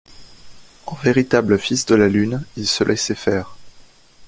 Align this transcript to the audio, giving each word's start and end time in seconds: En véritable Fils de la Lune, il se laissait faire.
En 0.87 0.95
véritable 0.95 1.59
Fils 1.59 1.85
de 1.85 1.93
la 1.93 2.07
Lune, 2.09 2.43
il 2.57 2.65
se 2.65 2.83
laissait 2.83 3.13
faire. 3.13 3.55